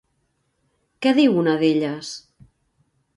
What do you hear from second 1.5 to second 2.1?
d'elles?